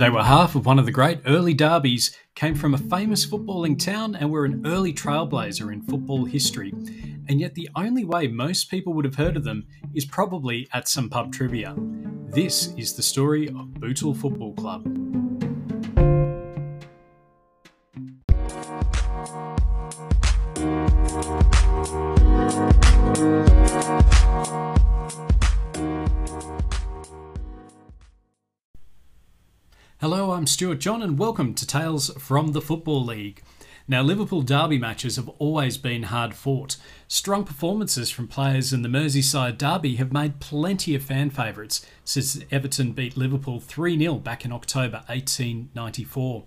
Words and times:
They 0.00 0.08
were 0.08 0.22
half 0.22 0.54
of 0.54 0.64
one 0.64 0.78
of 0.78 0.86
the 0.86 0.92
great 0.92 1.20
early 1.26 1.52
derbies, 1.52 2.16
came 2.34 2.54
from 2.54 2.72
a 2.72 2.78
famous 2.78 3.26
footballing 3.26 3.78
town, 3.78 4.14
and 4.14 4.30
were 4.30 4.46
an 4.46 4.62
early 4.64 4.94
trailblazer 4.94 5.70
in 5.70 5.82
football 5.82 6.24
history. 6.24 6.72
And 7.28 7.38
yet, 7.38 7.54
the 7.54 7.68
only 7.76 8.06
way 8.06 8.26
most 8.26 8.70
people 8.70 8.94
would 8.94 9.04
have 9.04 9.16
heard 9.16 9.36
of 9.36 9.44
them 9.44 9.66
is 9.94 10.06
probably 10.06 10.66
at 10.72 10.88
some 10.88 11.10
pub 11.10 11.34
trivia. 11.34 11.74
This 12.28 12.72
is 12.78 12.94
the 12.94 13.02
story 13.02 13.48
of 13.48 13.74
Bootle 13.74 14.14
Football 14.14 14.54
Club. 14.54 14.86
Stuart 30.60 30.80
John, 30.80 31.00
and 31.00 31.18
welcome 31.18 31.54
to 31.54 31.66
Tales 31.66 32.10
from 32.18 32.52
the 32.52 32.60
Football 32.60 33.02
League. 33.02 33.42
Now, 33.88 34.02
Liverpool 34.02 34.42
derby 34.42 34.76
matches 34.76 35.16
have 35.16 35.30
always 35.38 35.78
been 35.78 36.02
hard 36.02 36.34
fought. 36.34 36.76
Strong 37.08 37.44
performances 37.44 38.10
from 38.10 38.28
players 38.28 38.70
in 38.70 38.82
the 38.82 38.88
Merseyside 38.90 39.56
derby 39.56 39.96
have 39.96 40.12
made 40.12 40.38
plenty 40.38 40.94
of 40.94 41.02
fan 41.02 41.30
favourites 41.30 41.86
since 42.04 42.40
Everton 42.50 42.92
beat 42.92 43.16
Liverpool 43.16 43.58
3 43.58 43.98
0 43.98 44.16
back 44.16 44.44
in 44.44 44.52
October 44.52 45.02
1894. 45.06 46.44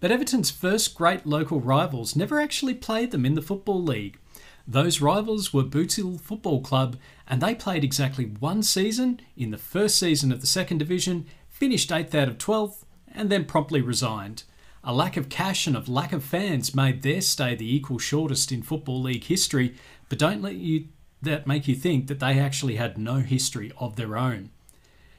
But 0.00 0.10
Everton's 0.10 0.50
first 0.50 0.94
great 0.94 1.26
local 1.26 1.60
rivals 1.60 2.16
never 2.16 2.40
actually 2.40 2.72
played 2.72 3.10
them 3.10 3.26
in 3.26 3.34
the 3.34 3.42
Football 3.42 3.82
League. 3.82 4.18
Those 4.66 5.02
rivals 5.02 5.52
were 5.52 5.64
Bootle 5.64 6.16
Football 6.16 6.62
Club, 6.62 6.96
and 7.28 7.42
they 7.42 7.54
played 7.54 7.84
exactly 7.84 8.24
one 8.24 8.62
season 8.62 9.20
in 9.36 9.50
the 9.50 9.58
first 9.58 9.98
season 9.98 10.32
of 10.32 10.40
the 10.40 10.46
second 10.46 10.78
division, 10.78 11.26
finished 11.50 11.90
8th 11.90 12.14
out 12.14 12.28
of 12.30 12.38
12th, 12.38 12.84
and 13.14 13.30
then 13.30 13.44
promptly 13.44 13.80
resigned. 13.80 14.44
A 14.82 14.94
lack 14.94 15.16
of 15.16 15.28
cash 15.28 15.66
and 15.66 15.76
a 15.76 15.90
lack 15.90 16.12
of 16.12 16.24
fans 16.24 16.74
made 16.74 17.02
their 17.02 17.20
stay 17.20 17.54
the 17.54 17.74
equal 17.74 17.98
shortest 17.98 18.50
in 18.50 18.62
Football 18.62 19.02
League 19.02 19.24
history, 19.24 19.74
but 20.08 20.18
don't 20.18 20.42
let 20.42 20.54
you 20.54 20.88
that 21.22 21.46
make 21.46 21.68
you 21.68 21.74
think 21.74 22.06
that 22.06 22.18
they 22.18 22.38
actually 22.38 22.76
had 22.76 22.96
no 22.96 23.16
history 23.16 23.72
of 23.78 23.96
their 23.96 24.16
own. 24.16 24.50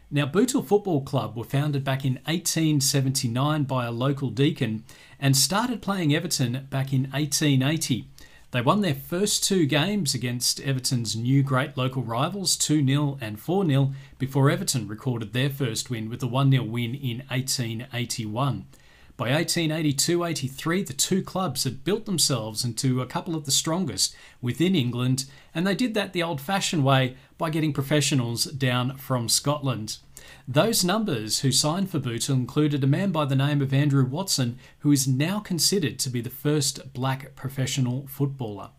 Now, 0.09 0.25
Bootle 0.25 0.62
Football 0.62 1.02
Club 1.03 1.38
were 1.38 1.44
founded 1.44 1.84
back 1.84 2.03
in 2.03 2.16
1879 2.25 3.64
by 3.64 3.86
a 3.86 3.92
local 3.92 4.30
deacon 4.30 4.84
and 5.19 5.38
started 5.38 5.81
playing 5.81 6.14
Everton 6.14 6.67
back 6.69 6.92
in 6.92 7.03
1880. 7.12 8.08
They 8.52 8.62
won 8.62 8.82
their 8.82 8.96
first 8.96 9.46
two 9.46 9.66
games 9.66 10.14
against 10.14 10.60
Everton's 10.60 11.16
new 11.16 11.42
great 11.42 11.78
local 11.78 12.04
rivals, 12.04 12.58
2 12.58 12.86
0 12.86 13.18
and 13.22 13.40
4 13.40 13.66
0, 13.66 13.94
before 14.20 14.50
Everton 14.50 14.90
recorded 14.90 15.32
their 15.32 15.50
first 15.50 15.90
win 15.90 16.10
with 16.10 16.22
a 16.22 16.28
1 16.28 16.52
0 16.52 16.64
win 16.66 16.94
in 16.94 17.20
1881. 17.30 18.66
By 19.22 19.34
1882 19.34 20.26
83, 20.26 20.82
the 20.82 20.94
two 20.94 21.22
clubs 21.22 21.64
had 21.64 21.84
built 21.84 22.06
themselves 22.06 22.66
into 22.66 23.02
a 23.02 23.06
couple 23.06 23.36
of 23.36 23.46
the 23.46 23.52
strongest 23.52 24.16
within 24.42 24.74
England, 24.74 25.26
and 25.54 25.68
they 25.68 25.76
did 25.76 25.94
that 25.94 26.14
the 26.14 26.24
old 26.24 26.42
fashioned 26.42 26.84
way 26.84 27.16
by 27.38 27.52
getting 27.52 27.72
professionals 27.72 28.46
down 28.46 28.98
from 28.98 29.30
Scotland. 29.30 30.00
Those 30.48 30.84
numbers 30.84 31.42
who 31.42 31.52
signed 31.52 31.92
for 31.92 32.00
Bootle 32.00 32.36
included 32.36 32.84
a 32.84 32.88
man 32.88 33.12
by 33.12 33.26
the 33.26 33.36
name 33.36 33.62
of 33.62 33.76
Andrew 33.76 34.06
Watson, 34.08 34.58
who 34.80 34.92
is 34.92 35.08
now 35.08 35.40
considered 35.40 36.00
to 36.00 36.10
be 36.10 36.22
the 36.22 36.32
first 36.32 36.92
black 36.92 37.36
professional 37.36 38.08
footballer. 38.08 38.72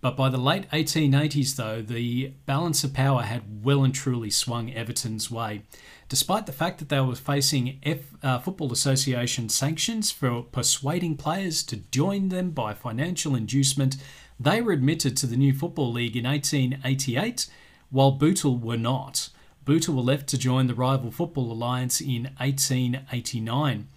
But 0.00 0.16
by 0.16 0.28
the 0.28 0.38
late 0.38 0.70
1880s, 0.70 1.56
though, 1.56 1.82
the 1.82 2.32
balance 2.46 2.84
of 2.84 2.94
power 2.94 3.22
had 3.22 3.64
well 3.64 3.82
and 3.82 3.92
truly 3.92 4.30
swung 4.30 4.72
Everton's 4.72 5.30
way. 5.30 5.62
Despite 6.08 6.46
the 6.46 6.52
fact 6.52 6.78
that 6.78 6.88
they 6.88 7.00
were 7.00 7.16
facing 7.16 7.80
F, 7.82 7.98
uh, 8.22 8.38
Football 8.38 8.72
Association 8.72 9.48
sanctions 9.48 10.12
for 10.12 10.42
persuading 10.42 11.16
players 11.16 11.64
to 11.64 11.78
join 11.90 12.28
them 12.28 12.50
by 12.50 12.74
financial 12.74 13.34
inducement, 13.34 13.96
they 14.38 14.62
were 14.62 14.72
admitted 14.72 15.16
to 15.16 15.26
the 15.26 15.36
new 15.36 15.52
Football 15.52 15.92
League 15.92 16.16
in 16.16 16.24
1888, 16.24 17.46
while 17.90 18.12
Bootle 18.12 18.56
were 18.56 18.76
not. 18.76 19.30
Bootle 19.64 19.96
were 19.96 20.02
left 20.02 20.28
to 20.28 20.38
join 20.38 20.68
the 20.68 20.74
rival 20.74 21.10
Football 21.10 21.50
Alliance 21.50 22.00
in 22.00 22.30
1889. 22.38 23.88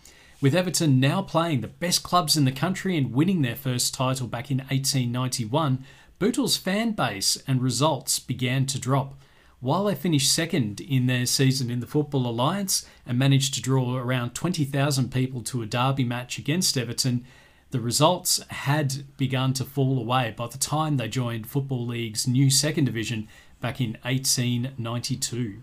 With 0.42 0.56
Everton 0.56 1.00
now 1.00 1.22
playing 1.22 1.62
the 1.62 1.68
best 1.68 2.02
clubs 2.02 2.36
in 2.36 2.46
the 2.46 2.52
country 2.52 2.98
and 2.98 3.14
winning 3.14 3.44
their 3.44 3.56
first 3.56 3.94
title 3.94 4.26
back 4.26 4.50
in 4.50 4.58
1891, 4.58 5.86
Bootle's 6.18 6.58
fan 6.58 6.94
base 6.94 7.38
and 7.48 7.62
results 7.62 8.18
began 8.18 8.66
to 8.66 8.80
drop. 8.80 9.22
While 9.60 9.84
they 9.84 9.94
finished 9.94 10.34
second 10.34 10.82
in 10.82 11.06
their 11.06 11.28
season 11.28 11.70
in 11.70 11.80
the 11.80 11.86
Football 11.86 12.26
Alliance 12.26 12.88
and 13.06 13.20
managed 13.20 13.54
to 13.54 13.62
draw 13.62 13.96
around 13.98 14.34
20,000 14.34 15.12
people 15.12 15.44
to 15.44 15.62
a 15.62 15.68
derby 15.68 16.04
match 16.04 16.40
against 16.40 16.76
Everton, 16.76 17.24
the 17.70 17.80
results 17.80 18.42
had 18.50 19.16
begun 19.18 19.54
to 19.54 19.64
fall 19.64 20.00
away 20.00 20.34
by 20.36 20.48
the 20.48 20.58
time 20.58 20.98
they 20.98 21.08
joined 21.08 21.46
Football 21.46 21.86
League's 21.86 22.28
new 22.28 22.50
second 22.50 22.86
division 22.86 23.28
back 23.60 23.80
in 23.80 23.96
1892. 24.02 25.62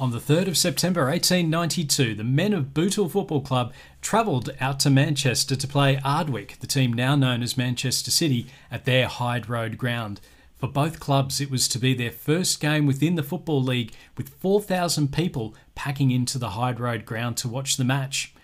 On 0.00 0.10
the 0.10 0.18
3rd 0.18 0.48
of 0.48 0.56
September 0.56 1.02
1892, 1.04 2.16
the 2.16 2.24
men 2.24 2.52
of 2.52 2.74
Bootle 2.74 3.08
Football 3.08 3.42
Club 3.42 3.72
travelled 4.02 4.50
out 4.60 4.80
to 4.80 4.90
Manchester 4.90 5.54
to 5.54 5.68
play 5.68 6.00
Ardwick, 6.04 6.58
the 6.58 6.66
team 6.66 6.92
now 6.92 7.14
known 7.14 7.44
as 7.44 7.56
Manchester 7.56 8.10
City, 8.10 8.48
at 8.72 8.86
their 8.86 9.06
Hyde 9.06 9.48
Road 9.48 9.78
ground. 9.78 10.20
For 10.56 10.66
both 10.66 10.98
clubs, 10.98 11.40
it 11.40 11.48
was 11.48 11.68
to 11.68 11.78
be 11.78 11.94
their 11.94 12.10
first 12.10 12.60
game 12.60 12.86
within 12.86 13.14
the 13.14 13.22
Football 13.22 13.62
League, 13.62 13.92
with 14.16 14.30
4,000 14.30 15.12
people 15.12 15.54
packing 15.76 16.10
into 16.10 16.38
the 16.38 16.50
Hyde 16.50 16.80
Road 16.80 17.06
ground 17.06 17.36
to 17.36 17.48
watch 17.48 17.76
the 17.76 17.84
match. 17.84 18.34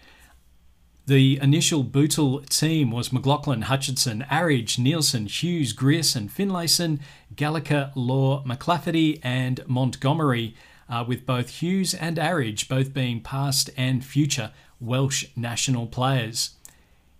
The 1.08 1.40
initial 1.42 1.82
Bootle 1.82 2.42
team 2.42 2.92
was 2.92 3.12
McLaughlin, 3.12 3.62
Hutchinson, 3.62 4.24
Arridge, 4.30 4.78
Nielsen, 4.78 5.26
Hughes, 5.26 5.72
Grierson, 5.72 6.28
Finlayson, 6.28 7.00
Gallagher, 7.34 7.90
Law, 7.96 8.44
McLafferty, 8.44 9.18
and 9.24 9.66
Montgomery, 9.66 10.54
uh, 10.90 11.04
with 11.06 11.24
both 11.24 11.48
Hughes 11.60 11.94
and 11.94 12.18
Arridge 12.18 12.68
both 12.68 12.92
being 12.92 13.20
past 13.20 13.70
and 13.76 14.04
future 14.04 14.50
Welsh 14.80 15.26
national 15.36 15.86
players. 15.86 16.50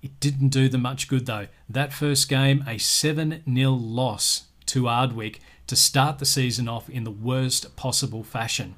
It 0.03 0.19
didn't 0.19 0.49
do 0.49 0.69
them 0.69 0.83
much 0.83 1.09
good 1.09 1.27
though. 1.27 1.47
That 1.69 1.93
first 1.93 2.29
game, 2.29 2.65
a 2.67 2.79
7 2.79 3.43
0 3.55 3.71
loss 3.71 4.45
to 4.67 4.89
Ardwick 4.89 5.41
to 5.67 5.77
start 5.77 6.19
the 6.19 6.27
season 6.27 6.69
off 6.69 6.91
in 6.91 7.05
the 7.05 7.11
worst 7.11 7.77
possible 7.77 8.25
fashion. 8.25 8.75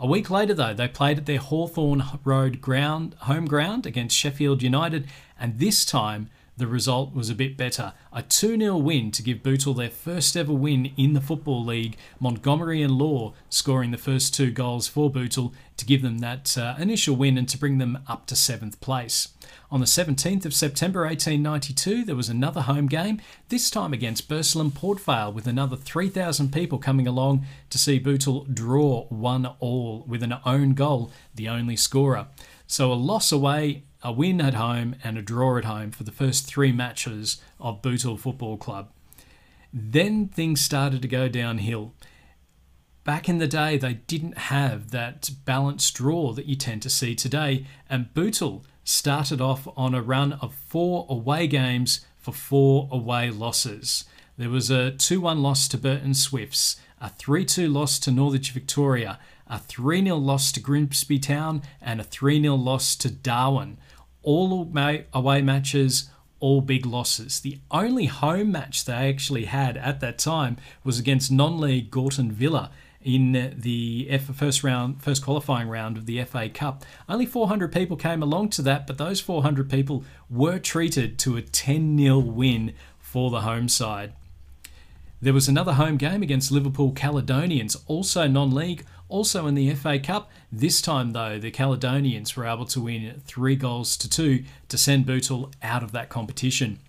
A 0.00 0.06
week 0.06 0.30
later, 0.30 0.54
though, 0.54 0.74
they 0.74 0.88
played 0.88 1.18
at 1.18 1.26
their 1.26 1.38
Hawthorn 1.38 2.02
Road 2.24 2.60
ground, 2.60 3.14
home 3.20 3.46
ground 3.46 3.86
against 3.86 4.16
Sheffield 4.16 4.60
United, 4.60 5.06
and 5.38 5.60
this 5.60 5.84
time 5.84 6.28
the 6.62 6.68
result 6.68 7.12
was 7.12 7.28
a 7.28 7.34
bit 7.34 7.56
better. 7.56 7.92
A 8.12 8.22
2 8.22 8.56
0 8.56 8.76
win 8.76 9.10
to 9.10 9.22
give 9.24 9.42
Bootle 9.42 9.74
their 9.74 9.90
first 9.90 10.36
ever 10.36 10.52
win 10.52 10.92
in 10.96 11.12
the 11.12 11.20
Football 11.20 11.64
League. 11.64 11.96
Montgomery 12.20 12.82
and 12.82 12.96
Law 12.96 13.34
scoring 13.50 13.90
the 13.90 13.98
first 13.98 14.32
two 14.32 14.52
goals 14.52 14.86
for 14.86 15.10
Bootle 15.10 15.52
to 15.76 15.84
give 15.84 16.02
them 16.02 16.18
that 16.18 16.56
uh, 16.56 16.76
initial 16.78 17.16
win 17.16 17.36
and 17.36 17.48
to 17.48 17.58
bring 17.58 17.78
them 17.78 17.98
up 18.06 18.26
to 18.26 18.36
seventh 18.36 18.80
place. 18.80 19.30
On 19.72 19.80
the 19.80 19.86
17th 19.86 20.44
of 20.44 20.54
September 20.54 21.00
1892, 21.00 22.04
there 22.04 22.14
was 22.14 22.28
another 22.28 22.60
home 22.60 22.86
game, 22.86 23.20
this 23.48 23.68
time 23.68 23.92
against 23.92 24.28
Burslem 24.28 24.70
Port 24.70 25.00
Vale, 25.00 25.32
with 25.32 25.48
another 25.48 25.74
3,000 25.74 26.52
people 26.52 26.78
coming 26.78 27.08
along 27.08 27.44
to 27.70 27.78
see 27.78 27.98
Bootle 27.98 28.44
draw 28.44 29.06
one 29.08 29.46
all 29.58 30.04
with 30.06 30.22
an 30.22 30.36
own 30.46 30.74
goal, 30.74 31.10
the 31.34 31.48
only 31.48 31.74
scorer. 31.74 32.28
So 32.68 32.92
a 32.92 32.94
loss 32.94 33.32
away, 33.32 33.82
a 34.02 34.12
win 34.12 34.40
at 34.40 34.54
home, 34.54 34.96
and 35.04 35.16
a 35.16 35.22
draw 35.22 35.56
at 35.58 35.64
home 35.64 35.90
for 35.90 36.04
the 36.04 36.12
first 36.12 36.46
three 36.46 36.72
matches 36.72 37.40
of 37.60 37.82
Bootle 37.82 38.16
Football 38.16 38.56
Club. 38.56 38.90
Then 39.72 40.28
things 40.28 40.60
started 40.60 41.02
to 41.02 41.08
go 41.08 41.28
downhill. 41.28 41.94
Back 43.04 43.28
in 43.28 43.38
the 43.38 43.48
day, 43.48 43.78
they 43.78 43.94
didn't 43.94 44.38
have 44.38 44.90
that 44.90 45.30
balanced 45.44 45.94
draw 45.94 46.32
that 46.32 46.46
you 46.46 46.54
tend 46.54 46.82
to 46.82 46.90
see 46.90 47.14
today, 47.14 47.66
and 47.88 48.12
Bootle 48.14 48.64
started 48.84 49.40
off 49.40 49.66
on 49.76 49.94
a 49.94 50.02
run 50.02 50.34
of 50.34 50.54
four 50.54 51.06
away 51.08 51.46
games 51.46 52.04
for 52.18 52.32
four 52.32 52.88
away 52.92 53.30
losses. 53.30 54.04
There 54.36 54.50
was 54.50 54.70
a 54.70 54.92
2 54.92 55.20
1 55.20 55.42
loss 55.42 55.68
to 55.68 55.78
Burton 55.78 56.14
Swifts, 56.14 56.76
a 57.00 57.08
3 57.10 57.44
2 57.44 57.68
loss 57.68 57.98
to 58.00 58.10
Northwich 58.10 58.50
Victoria, 58.50 59.18
a 59.46 59.58
3 59.58 60.04
0 60.04 60.16
loss 60.16 60.52
to 60.52 60.60
Grimsby 60.60 61.18
Town, 61.18 61.62
and 61.80 62.00
a 62.00 62.04
3 62.04 62.40
0 62.40 62.54
loss 62.54 62.96
to 62.96 63.08
Darwen. 63.08 63.76
All 64.22 64.70
away 65.12 65.42
matches, 65.42 66.10
all 66.40 66.60
big 66.60 66.86
losses. 66.86 67.40
The 67.40 67.58
only 67.70 68.06
home 68.06 68.52
match 68.52 68.84
they 68.84 69.08
actually 69.08 69.46
had 69.46 69.76
at 69.76 70.00
that 70.00 70.18
time 70.18 70.56
was 70.84 70.98
against 70.98 71.30
non 71.30 71.60
league 71.60 71.90
Gorton 71.90 72.30
Villa 72.30 72.70
in 73.04 73.54
the 73.56 74.18
first 74.34 74.62
round, 74.62 75.02
first 75.02 75.24
qualifying 75.24 75.68
round 75.68 75.96
of 75.96 76.06
the 76.06 76.22
FA 76.24 76.48
Cup. 76.48 76.84
Only 77.08 77.26
400 77.26 77.72
people 77.72 77.96
came 77.96 78.22
along 78.22 78.50
to 78.50 78.62
that, 78.62 78.86
but 78.86 78.98
those 78.98 79.20
400 79.20 79.68
people 79.68 80.04
were 80.30 80.58
treated 80.58 81.18
to 81.20 81.36
a 81.36 81.42
10 81.42 81.98
0 81.98 82.18
win 82.18 82.74
for 82.98 83.30
the 83.30 83.42
home 83.42 83.68
side. 83.68 84.12
There 85.22 85.32
was 85.32 85.46
another 85.46 85.74
home 85.74 85.98
game 85.98 86.20
against 86.20 86.50
Liverpool 86.50 86.90
Caledonians, 86.90 87.76
also 87.86 88.26
non 88.26 88.52
league, 88.52 88.84
also 89.08 89.46
in 89.46 89.54
the 89.54 89.72
FA 89.72 90.00
Cup. 90.00 90.28
This 90.50 90.82
time, 90.82 91.12
though, 91.12 91.38
the 91.38 91.52
Caledonians 91.52 92.36
were 92.36 92.44
able 92.44 92.64
to 92.64 92.80
win 92.80 93.22
three 93.24 93.54
goals 93.54 93.96
to 93.98 94.10
two 94.10 94.42
to 94.68 94.76
send 94.76 95.06
Bootle 95.06 95.52
out 95.62 95.84
of 95.84 95.92
that 95.92 96.08
competition. 96.08 96.80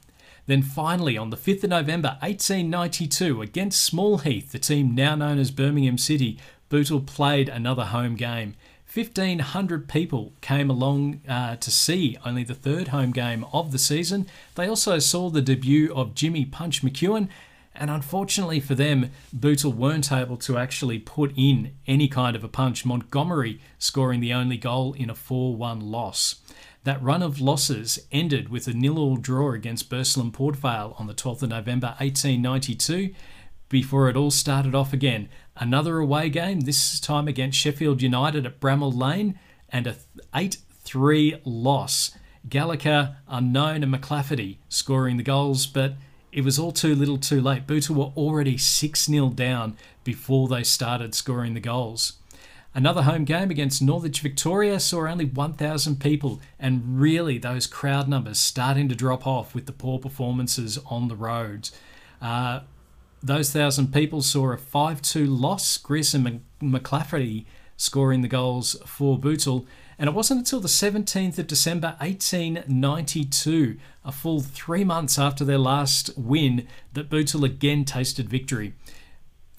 Then 0.48 0.64
finally, 0.64 1.16
on 1.16 1.30
the 1.30 1.38
5th 1.38 1.64
of 1.66 1.70
November 1.70 2.18
1892, 2.22 3.44
against 3.44 3.84
Small 3.84 4.18
Heath, 4.18 4.52
the 4.52 4.58
team 4.58 4.96
now 4.96 5.14
known 5.14 5.38
as 5.38 5.52
Birmingham 5.52 6.00
City, 6.00 6.40
Bootle 6.70 7.02
played 7.02 7.50
another 7.50 7.86
home 7.86 8.16
game. 8.16 8.56
1,500 8.92 9.88
people 9.88 10.34
came 10.42 10.72
along 10.72 11.22
uh, 11.30 11.56
to 11.58 11.70
see 11.70 12.18
only 12.26 12.44
the 12.44 12.56
third 12.56 12.88
home 12.88 13.12
game 13.12 13.46
of 13.54 13.72
the 13.72 13.78
season. 13.78 14.26
They 14.56 14.68
also 14.68 14.98
saw 14.98 15.30
the 15.30 15.42
debut 15.42 15.94
of 15.94 16.16
Jimmy 16.16 16.46
Punch 16.46 16.82
McEwen 16.82 17.30
and 17.76 17.90
unfortunately 17.90 18.60
for 18.60 18.76
them, 18.76 19.12
Bootle 19.32 19.74
weren't 19.74 20.12
able 20.12 20.38
to 20.38 20.58
actually 20.58 21.00
put 21.00 21.34
in 21.36 21.76
any 21.88 22.08
kind 22.08 22.36
of 22.36 22.44
a 22.44 22.48
punch, 22.48 22.86
Montgomery 22.86 23.60
scoring 23.80 24.20
the 24.20 24.34
only 24.34 24.58
goal 24.58 24.94
in 24.94 25.10
a 25.10 25.16
4 25.16 25.56
1 25.56 25.80
loss. 25.80 26.36
That 26.84 27.02
run 27.02 27.24
of 27.24 27.40
losses 27.40 28.00
ended 28.12 28.50
with 28.50 28.68
a 28.68 28.74
nil-all 28.74 29.18
draw 29.18 29.54
against 29.54 29.90
Burslem 29.90 30.32
Port 30.32 30.58
Vale 30.58 30.96
on 31.00 31.08
the 31.08 31.14
12th 31.14 31.44
of 31.44 31.50
November 31.50 31.96
1892 32.00 33.14
before 33.70 34.10
it 34.10 34.18
all 34.18 34.32
started 34.32 34.76
off 34.76 34.94
again. 34.94 35.30
Another 35.56 35.98
away 35.98 36.30
game, 36.30 36.62
this 36.62 37.00
time 37.00 37.28
against 37.28 37.58
Sheffield 37.58 38.02
United 38.02 38.46
at 38.46 38.60
Bramall 38.60 38.94
Lane, 38.96 39.40
and 39.70 39.88
a 39.88 39.96
8 40.36 40.58
3 40.84 41.38
loss. 41.46 42.12
Gallagher, 42.48 43.18
Unknown, 43.28 43.84
and 43.84 43.94
McClafferty 43.94 44.58
scoring 44.68 45.18
the 45.18 45.24
goals, 45.24 45.66
but 45.66 45.94
it 46.34 46.44
was 46.44 46.58
all 46.58 46.72
too 46.72 46.96
little 46.96 47.18
too 47.18 47.42
late. 47.42 47.68
Bootle 47.68 47.96
were 47.96 48.12
already 48.18 48.58
6 48.58 49.06
0 49.06 49.30
down 49.30 49.78
before 50.04 50.48
they 50.48 50.64
started 50.64 51.14
scoring 51.14 51.54
the 51.54 51.60
goals. 51.60 52.14
Another 52.76 53.04
home 53.04 53.24
game 53.24 53.52
against 53.52 53.84
Northwich 53.84 54.20
Victoria 54.22 54.80
saw 54.80 55.08
only 55.08 55.26
1,000 55.26 56.00
people, 56.00 56.42
and 56.60 57.00
really 57.00 57.38
those 57.38 57.68
crowd 57.68 58.08
numbers 58.08 58.40
starting 58.40 58.90
to 58.90 58.96
drop 58.96 59.28
off 59.28 59.54
with 59.54 59.68
the 59.68 59.72
poor 59.72 60.00
performances 60.00 60.80
on 60.88 61.08
the 61.08 61.16
roads. 61.16 61.72
Uh, 62.20 62.62
those 63.22 63.54
1,000 63.54 63.94
people 63.94 64.24
saw 64.24 64.52
a 64.52 64.58
5 64.58 65.02
2 65.04 65.26
loss. 65.26 65.78
Grierson 65.78 66.26
and 66.26 66.44
McClafferty 66.62 67.46
scoring 67.78 68.22
the 68.22 68.28
goals 68.28 68.76
for 68.88 69.20
Bootle, 69.20 69.68
and 69.98 70.08
it 70.08 70.14
wasn't 70.14 70.40
until 70.40 70.60
the 70.60 70.68
17th 70.68 71.38
of 71.38 71.48
December 71.48 71.96
1892, 72.00 73.78
a 74.04 74.12
full 74.12 74.42
three 74.42 74.84
months 74.84 75.20
after 75.20 75.46
their 75.46 75.58
last 75.58 76.10
win, 76.18 76.68
that 76.94 77.10
Bootle 77.10 77.44
again 77.44 77.86
tasted 77.86 78.30
victory. 78.30 78.74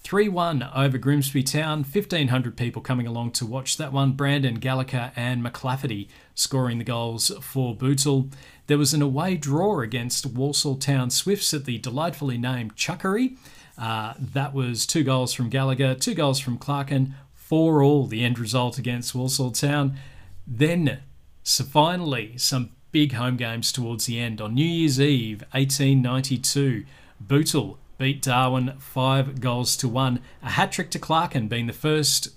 3 0.05 0.29
1 0.29 0.69
over 0.75 0.99
Grimsby 0.99 1.43
Town, 1.43 1.79
1,500 1.79 2.59
people 2.59 2.83
coming 2.83 3.07
along 3.07 3.31
to 3.33 3.47
watch 3.47 3.79
that 3.79 3.91
one. 3.91 4.13
Brandon 4.13 4.57
Gallagher 4.57 5.13
and 5.17 5.43
McClafferty 5.43 6.09
scoring 6.35 6.77
the 6.77 6.85
goals 6.85 7.33
for 7.41 7.75
Bootle. 7.75 8.29
There 8.67 8.77
was 8.77 8.93
an 8.93 9.01
away 9.01 9.39
draw 9.39 9.81
against 9.81 10.27
Walsall 10.27 10.77
Town 10.77 11.09
Swifts 11.09 11.55
at 11.55 11.65
the 11.65 11.79
delightfully 11.79 12.37
named 12.37 12.77
Chuckery. 12.77 13.39
Uh, 13.79 14.13
that 14.19 14.53
was 14.53 14.85
two 14.85 15.05
goals 15.05 15.33
from 15.33 15.49
Gallagher, 15.49 15.95
two 15.95 16.15
goals 16.15 16.39
from 16.39 16.59
Clarkin, 16.59 17.15
four 17.35 17.83
all 17.83 18.07
the 18.07 18.23
end 18.23 18.39
result 18.39 18.77
against 18.77 19.15
Walsall 19.15 19.53
Town. 19.53 19.97
Then, 20.47 21.01
so 21.43 21.65
finally, 21.65 22.37
some 22.37 22.71
big 22.93 23.13
home 23.13 23.37
games 23.37 23.73
towards 23.73 24.07
the 24.07 24.21
end. 24.21 24.41
On 24.41 24.55
New 24.55 24.65
Year's 24.65 25.01
Eve, 25.01 25.41
1892, 25.53 26.85
Bootle 27.21 27.79
beat 27.99 28.23
Darwen 28.23 28.81
five 28.81 29.41
goals 29.41 29.77
to 29.79 29.89
one. 29.89 30.21
A 30.43 30.51
hat 30.51 30.73
trick 30.73 30.91
to 30.93 30.99
Clarkin 30.99 31.49
being 31.49 31.67
the 31.67 31.73
first 31.73 32.29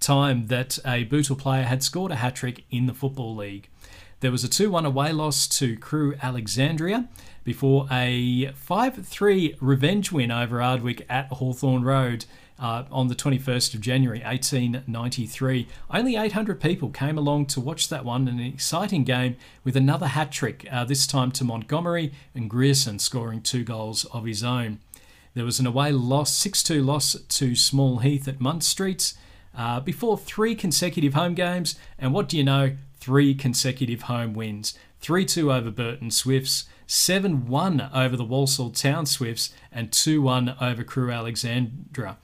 time 0.00 0.46
that 0.46 0.78
a 0.86 1.04
Bootle 1.04 1.36
player 1.36 1.64
had 1.64 1.82
scored 1.82 2.12
a 2.12 2.16
hat 2.16 2.36
trick 2.36 2.64
in 2.70 2.86
the 2.86 2.94
Football 2.94 3.34
League. 3.36 3.68
There 4.20 4.32
was 4.32 4.42
a 4.42 4.48
2 4.48 4.70
1 4.70 4.84
away 4.84 5.12
loss 5.12 5.46
to 5.58 5.76
Crewe 5.76 6.16
Alexandra 6.20 7.08
before 7.44 7.86
a 7.90 8.50
5 8.52 9.06
3 9.06 9.56
revenge 9.60 10.10
win 10.10 10.32
over 10.32 10.60
Ardwick 10.60 11.06
at 11.08 11.28
Hawthorn 11.28 11.84
Road 11.84 12.24
uh, 12.58 12.84
on 12.90 13.08
the 13.08 13.14
21st 13.14 13.74
of 13.74 13.80
January 13.80 14.20
1893. 14.20 15.68
Only 15.90 16.16
800 16.16 16.60
people 16.60 16.90
came 16.90 17.16
along 17.16 17.46
to 17.46 17.60
watch 17.60 17.88
that 17.88 18.04
one, 18.04 18.28
an 18.28 18.40
exciting 18.40 19.04
game 19.04 19.36
with 19.64 19.76
another 19.76 20.08
hat 20.08 20.32
trick, 20.32 20.66
uh, 20.70 20.84
this 20.84 21.06
time 21.06 21.30
to 21.32 21.44
Montgomery 21.44 22.12
and 22.34 22.50
Grierson 22.50 22.98
scoring 22.98 23.42
two 23.42 23.64
goals 23.64 24.04
of 24.06 24.24
his 24.24 24.42
own. 24.42 24.80
There 25.34 25.44
was 25.44 25.60
an 25.60 25.66
away 25.66 25.92
loss, 25.92 26.34
6 26.34 26.62
2 26.62 26.82
loss 26.82 27.14
to 27.14 27.54
Small 27.54 27.98
Heath 27.98 28.26
at 28.26 28.40
Muntz 28.40 28.66
Street. 28.66 29.14
Uh, 29.56 29.80
before 29.80 30.16
three 30.16 30.54
consecutive 30.54 31.14
home 31.14 31.34
games, 31.34 31.76
and 31.98 32.12
what 32.12 32.28
do 32.28 32.36
you 32.36 32.44
know? 32.44 32.76
Three 33.00 33.34
consecutive 33.34 34.02
home 34.02 34.34
wins 34.34 34.74
3 35.00 35.24
2 35.24 35.52
over 35.52 35.70
Burton 35.70 36.10
Swifts, 36.10 36.66
7 36.86 37.46
1 37.46 37.90
over 37.94 38.16
the 38.16 38.24
Walsall 38.24 38.70
Town 38.70 39.06
Swifts, 39.06 39.52
and 39.70 39.92
2 39.92 40.20
1 40.20 40.56
over 40.60 40.82
Crewe 40.82 41.10
Alexandra. 41.10 42.18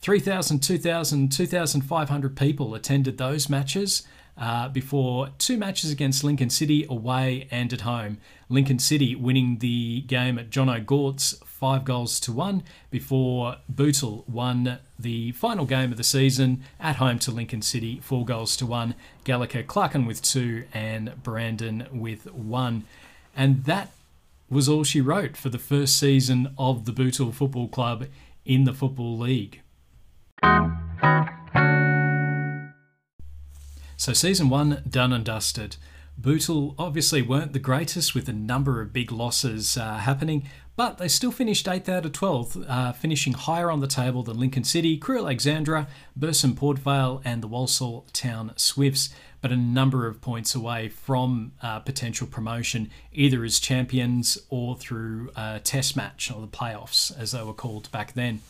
3,000, 0.00 0.60
2,000, 0.60 1.30
2,500 1.30 2.36
people 2.36 2.74
attended 2.74 3.18
those 3.18 3.48
matches 3.48 4.02
uh, 4.38 4.68
before 4.68 5.28
two 5.36 5.58
matches 5.58 5.90
against 5.90 6.24
Lincoln 6.24 6.48
City 6.48 6.86
away 6.88 7.46
and 7.50 7.72
at 7.72 7.82
home. 7.82 8.18
Lincoln 8.48 8.78
City 8.78 9.14
winning 9.14 9.58
the 9.58 10.00
game 10.02 10.38
at 10.38 10.50
John 10.50 10.70
O'Gaunt's 10.70 11.34
five 11.44 11.84
goals 11.84 12.18
to 12.20 12.32
one 12.32 12.62
before 12.90 13.56
Bootle 13.68 14.24
won 14.26 14.78
the 14.98 15.32
final 15.32 15.66
game 15.66 15.92
of 15.92 15.98
the 15.98 16.04
season 16.04 16.64
at 16.80 16.96
home 16.96 17.18
to 17.18 17.30
Lincoln 17.30 17.60
City, 17.60 18.00
four 18.02 18.24
goals 18.24 18.56
to 18.56 18.66
one. 18.66 18.94
Gallagher 19.24 19.62
Clarkin 19.62 20.06
with 20.06 20.22
two 20.22 20.64
and 20.72 21.22
Brandon 21.22 21.86
with 21.92 22.32
one. 22.32 22.84
And 23.36 23.64
that 23.64 23.92
was 24.48 24.68
all 24.68 24.82
she 24.82 25.02
wrote 25.02 25.36
for 25.36 25.50
the 25.50 25.58
first 25.58 25.98
season 25.98 26.54
of 26.58 26.86
the 26.86 26.92
Bootle 26.92 27.30
Football 27.30 27.68
Club 27.68 28.06
in 28.46 28.64
the 28.64 28.72
Football 28.72 29.18
League. 29.18 29.60
So, 33.96 34.14
season 34.14 34.48
one 34.48 34.82
done 34.88 35.12
and 35.12 35.24
dusted. 35.24 35.76
Bootle 36.16 36.74
obviously 36.78 37.22
weren't 37.22 37.52
the 37.52 37.58
greatest 37.58 38.14
with 38.14 38.28
a 38.28 38.32
number 38.32 38.80
of 38.80 38.92
big 38.92 39.10
losses 39.10 39.76
uh, 39.76 39.98
happening, 39.98 40.48
but 40.76 40.98
they 40.98 41.08
still 41.08 41.30
finished 41.30 41.66
8th 41.66 41.88
out 41.88 42.04
of 42.04 42.12
12th, 42.12 42.64
uh, 42.68 42.92
finishing 42.92 43.32
higher 43.32 43.70
on 43.70 43.80
the 43.80 43.86
table 43.86 44.22
than 44.22 44.38
Lincoln 44.38 44.64
City, 44.64 44.96
Crewe 44.96 45.18
Alexandra, 45.18 45.86
Burslem 46.16 46.54
Port 46.54 46.78
Vale, 46.78 47.22
and 47.24 47.42
the 47.42 47.46
Walsall 47.46 48.06
Town 48.12 48.52
Swifts, 48.56 49.10
but 49.40 49.52
a 49.52 49.56
number 49.56 50.06
of 50.06 50.20
points 50.20 50.54
away 50.54 50.88
from 50.88 51.52
uh, 51.62 51.80
potential 51.80 52.26
promotion, 52.26 52.90
either 53.12 53.44
as 53.44 53.58
champions 53.58 54.38
or 54.48 54.76
through 54.76 55.30
a 55.36 55.60
test 55.62 55.96
match 55.96 56.30
or 56.30 56.40
the 56.40 56.46
playoffs, 56.46 57.16
as 57.18 57.32
they 57.32 57.42
were 57.42 57.54
called 57.54 57.90
back 57.92 58.14
then. 58.14 58.40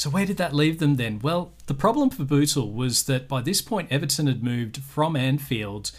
So 0.00 0.08
where 0.08 0.24
did 0.24 0.38
that 0.38 0.54
leave 0.54 0.78
them 0.78 0.96
then? 0.96 1.18
Well, 1.18 1.52
the 1.66 1.74
problem 1.74 2.08
for 2.08 2.24
Bootle 2.24 2.72
was 2.72 3.02
that 3.02 3.28
by 3.28 3.42
this 3.42 3.60
point 3.60 3.92
Everton 3.92 4.28
had 4.28 4.42
moved 4.42 4.78
from 4.78 5.14
Anfield 5.14 5.92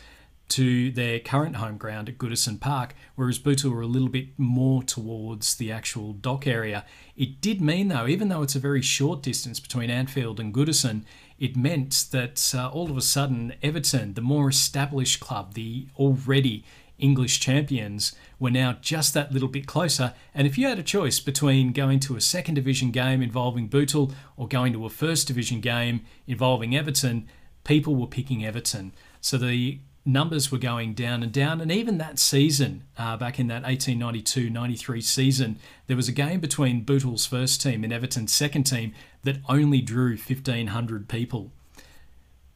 to 0.49 0.89
their 0.89 1.19
current 1.19 1.57
home 1.57 1.77
ground 1.77 2.09
at 2.09 2.17
Goodison 2.17 2.59
Park, 2.59 2.95
whereas 3.13 3.37
Bootle 3.37 3.69
were 3.69 3.83
a 3.83 3.85
little 3.85 4.09
bit 4.09 4.29
more 4.39 4.81
towards 4.81 5.53
the 5.53 5.71
actual 5.71 6.13
dock 6.13 6.47
area. 6.47 6.83
It 7.15 7.41
did 7.41 7.61
mean, 7.61 7.89
though, 7.89 8.07
even 8.07 8.29
though 8.29 8.41
it's 8.41 8.55
a 8.55 8.59
very 8.59 8.81
short 8.81 9.21
distance 9.21 9.59
between 9.59 9.91
Anfield 9.91 10.39
and 10.39 10.51
Goodison, 10.51 11.03
it 11.37 11.55
meant 11.55 12.07
that 12.09 12.55
uh, 12.55 12.69
all 12.69 12.89
of 12.89 12.97
a 12.97 13.01
sudden 13.01 13.53
Everton, 13.61 14.15
the 14.15 14.21
more 14.21 14.49
established 14.49 15.19
club, 15.19 15.53
the 15.53 15.85
already 15.95 16.65
English 16.97 17.39
champions 17.39 18.15
were 18.41 18.49
now 18.49 18.75
just 18.81 19.13
that 19.13 19.31
little 19.31 19.47
bit 19.47 19.67
closer. 19.67 20.15
And 20.33 20.47
if 20.47 20.57
you 20.57 20.67
had 20.67 20.79
a 20.79 20.83
choice 20.83 21.19
between 21.19 21.73
going 21.73 21.99
to 22.01 22.15
a 22.15 22.21
second 22.21 22.55
division 22.55 22.89
game 22.89 23.21
involving 23.21 23.67
Bootle 23.67 24.11
or 24.35 24.47
going 24.47 24.73
to 24.73 24.83
a 24.83 24.89
first 24.89 25.27
division 25.27 25.61
game 25.61 26.01
involving 26.25 26.75
Everton, 26.75 27.29
people 27.63 27.95
were 27.95 28.07
picking 28.07 28.43
Everton. 28.43 28.93
So 29.21 29.37
the 29.37 29.77
numbers 30.03 30.51
were 30.51 30.57
going 30.57 30.95
down 30.95 31.21
and 31.21 31.31
down. 31.31 31.61
And 31.61 31.71
even 31.71 31.99
that 31.99 32.17
season, 32.17 32.83
uh, 32.97 33.15
back 33.15 33.39
in 33.39 33.45
that 33.47 33.61
1892 33.61 34.49
93 34.49 35.01
season, 35.01 35.59
there 35.85 35.95
was 35.95 36.07
a 36.07 36.11
game 36.11 36.39
between 36.39 36.81
Bootle's 36.81 37.27
first 37.27 37.61
team 37.61 37.83
and 37.83 37.93
Everton's 37.93 38.33
second 38.33 38.63
team 38.63 38.95
that 39.21 39.37
only 39.47 39.81
drew 39.81 40.17
1,500 40.17 41.07
people. 41.07 41.51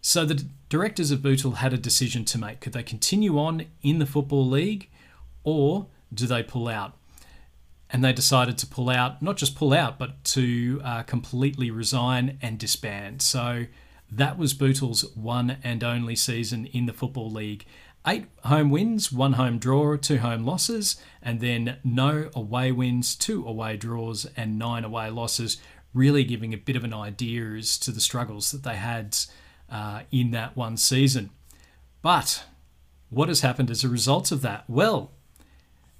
So 0.02 0.26
the 0.26 0.48
directors 0.68 1.12
of 1.12 1.22
Bootle 1.22 1.52
had 1.52 1.74
a 1.74 1.78
decision 1.78 2.26
to 2.26 2.40
make. 2.40 2.60
Could 2.60 2.74
they 2.74 2.82
continue 2.82 3.38
on 3.38 3.68
in 3.84 4.00
the 4.00 4.08
Football 4.08 4.48
League 4.48 4.90
or 5.46 5.88
do 6.14 6.28
they 6.28 6.44
pull 6.44 6.68
out? 6.68 6.98
And 7.90 8.04
they 8.04 8.12
decided 8.12 8.58
to 8.58 8.68
pull 8.68 8.90
out, 8.90 9.22
not 9.22 9.38
just 9.38 9.56
pull 9.56 9.72
out, 9.72 9.98
but 9.98 10.22
to 10.36 10.82
uh, 10.84 11.04
completely 11.04 11.72
resign 11.72 12.38
and 12.42 12.60
disband. 12.60 13.22
So 13.22 13.68
that 14.12 14.38
was 14.38 14.54
Bootle's 14.54 15.06
one 15.16 15.58
and 15.64 15.84
only 15.84 16.16
season 16.16 16.66
in 16.66 16.88
the 16.88 16.94
Football 16.94 17.32
League. 17.32 17.66
eight 18.08 18.26
home 18.44 18.70
wins, 18.70 19.12
one 19.12 19.34
home 19.34 19.58
draw, 19.60 19.98
two 19.98 20.20
home 20.20 20.46
losses, 20.46 20.98
and 21.22 21.40
then 21.40 21.78
no 21.84 22.30
away 22.36 22.72
wins, 22.72 23.16
two 23.16 23.46
away 23.48 23.78
draws, 23.78 24.26
and 24.38 24.60
nine 24.60 24.84
away 24.84 25.10
losses, 25.10 25.58
really 25.94 26.24
giving 26.24 26.54
a 26.54 26.58
bit 26.58 26.76
of 26.76 26.84
an 26.84 26.94
idea 26.94 27.54
as 27.54 27.78
to 27.80 27.92
the 27.92 28.02
struggles 28.02 28.52
that 28.52 28.64
they 28.64 28.76
had 28.76 29.18
uh, 29.70 30.02
in 30.12 30.32
that 30.32 30.56
one 30.56 30.78
season. 30.78 31.30
But 32.02 32.46
what 33.10 33.30
has 33.30 33.42
happened 33.42 33.72
as 33.72 33.84
a 33.84 33.90
result 33.90 34.32
of 34.32 34.42
that? 34.42 34.66
Well, 34.68 35.12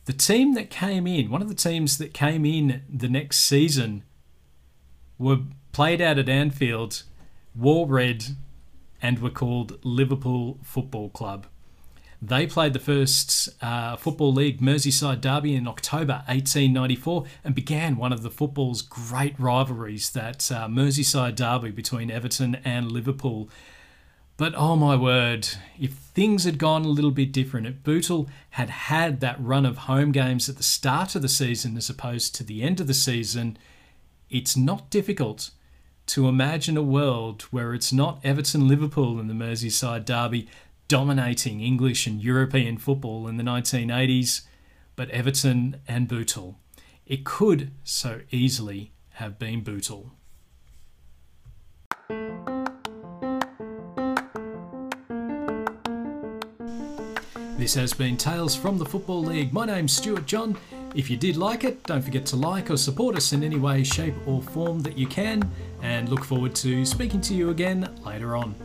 the 0.06 0.14
team 0.14 0.54
that 0.54 0.70
came 0.70 1.08
in, 1.08 1.30
one 1.30 1.42
of 1.42 1.50
the 1.50 1.56
teams 1.56 1.98
that 1.98 2.14
came 2.14 2.46
in 2.46 2.84
the 2.90 3.10
next 3.10 3.40
season, 3.40 4.04
were 5.18 5.40
played 5.72 6.02
out 6.02 6.18
at 6.18 6.30
Anfield, 6.30 7.04
wore 7.56 7.88
red, 7.88 8.26
and 9.02 9.20
were 9.20 9.30
called 9.30 9.84
Liverpool 9.84 10.60
Football 10.64 11.10
Club. 11.10 11.48
They 12.22 12.48
played 12.48 12.74
the 12.74 12.80
first 12.80 13.50
uh, 13.62 13.98
Football 13.98 14.34
League 14.34 14.62
Merseyside 14.62 15.22
derby 15.22 15.56
in 15.56 15.68
October 15.68 16.24
1894 16.28 17.26
and 17.44 17.54
began 17.54 17.98
one 17.98 18.14
of 18.14 18.24
the 18.24 18.32
football's 18.32 18.82
great 18.82 19.40
rivalries, 19.40 20.10
that 20.12 20.52
uh, 20.52 20.68
Merseyside 20.68 21.36
derby 21.36 21.72
between 21.72 22.10
Everton 22.10 22.56
and 22.64 22.92
Liverpool. 22.92 23.50
But 24.38 24.54
oh 24.58 24.76
my 24.76 24.98
word, 24.98 25.48
if 25.80 25.94
things 25.94 26.44
had 26.44 26.58
gone 26.58 26.84
a 26.84 26.90
little 26.90 27.12
bit 27.12 27.32
different, 27.32 27.68
if 27.68 27.84
Bootle 27.84 28.30
had 28.52 28.70
had 28.70 29.22
that 29.22 29.42
run 29.42 29.66
of 29.66 29.78
home 29.78 30.12
games 30.12 30.50
at 30.50 30.58
the 30.58 30.64
start 30.64 31.16
of 31.16 31.22
the 31.22 31.30
season 31.30 31.78
as 31.78 31.90
opposed 31.90 32.36
to 32.36 32.44
the 32.44 32.62
end 32.62 32.82
of 32.82 32.88
the 32.88 32.94
season, 32.94 33.58
it's 34.30 34.58
not 34.58 34.90
difficult 34.90 35.52
to 36.08 36.28
imagine 36.28 36.76
a 36.76 36.84
world 36.84 37.44
where 37.44 37.74
it's 37.74 37.94
not 37.94 38.20
Everton 38.26 38.68
Liverpool 38.68 39.20
and 39.20 39.30
the 39.30 39.34
Merseyside 39.34 40.04
derby 40.04 40.50
dominating 40.90 41.62
English 41.62 42.06
and 42.06 42.22
European 42.22 42.78
football 42.78 43.30
in 43.30 43.38
the 43.38 43.44
1980s, 43.44 44.42
but 44.98 45.10
Everton 45.12 45.82
and 45.88 46.10
Bootle. 46.10 46.60
It 47.06 47.24
could 47.24 47.72
so 47.86 48.22
easily 48.32 48.92
have 49.14 49.40
been 49.40 49.64
Bootle. 49.64 50.12
This 57.58 57.74
has 57.76 57.94
been 57.94 58.18
Tales 58.18 58.54
from 58.54 58.78
the 58.78 58.86
Football 58.86 59.24
League. 59.24 59.54
My 59.54 59.66
name's 59.66 59.94
Stuart 59.94 60.26
John. 60.26 60.58
If 60.94 61.10
you 61.10 61.16
did 61.16 61.38
like 61.38 61.64
it, 61.64 61.82
don't 61.84 62.02
forget 62.02 62.26
to 62.28 62.36
like 62.36 62.70
or 62.70 62.76
support 62.76 63.16
us 63.16 63.32
in 63.32 63.44
any 63.44 63.56
way, 63.56 63.82
shape, 63.86 64.14
or 64.26 64.42
form 64.42 64.82
that 64.82 64.98
you 64.98 65.08
can, 65.08 65.50
and 65.82 66.10
look 66.10 66.26
forward 66.26 66.54
to 66.56 66.84
speaking 66.86 67.22
to 67.22 67.34
you 67.34 67.52
again 67.52 67.90
later 68.06 68.36
on. 68.36 68.56